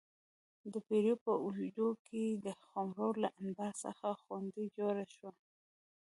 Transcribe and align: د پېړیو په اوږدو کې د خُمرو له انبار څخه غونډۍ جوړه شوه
د 0.73 0.75
پېړیو 0.85 1.15
په 1.25 1.31
اوږدو 1.43 1.87
کې 2.05 2.23
د 2.45 2.47
خُمرو 2.67 3.09
له 3.23 3.29
انبار 3.41 3.73
څخه 3.85 4.07
غونډۍ 4.25 4.67
جوړه 4.77 5.05
شوه 5.15 5.31